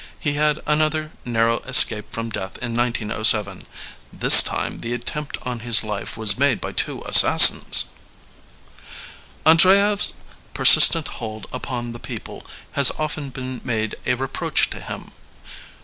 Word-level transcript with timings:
He 0.19 0.33
had 0.33 0.61
another 0.65 1.11
narrow 1.25 1.59
escape 1.59 2.11
from 2.11 2.31
death 2.31 2.57
in 2.57 2.75
1907. 2.75 3.61
This 4.11 4.41
time 4.41 4.79
the 4.79 4.95
attempt 4.95 5.37
on 5.43 5.59
his 5.59 5.83
life 5.83 6.17
was 6.17 6.39
made 6.39 6.59
by 6.59 6.71
two 6.71 7.01
assassinSn^T" 7.01 7.85
Andreyev's 9.45 10.13
persistent 10.55 11.07
hold 11.07 11.45
upon 11.53 11.93
the^>eople 11.93 12.43
has 12.71 12.89
often 12.97 13.29
been 13.29 13.61
made 13.63 13.93
a 14.03 14.15
reproach 14.15 14.71
to 14.71 14.81
him. 14.81 15.11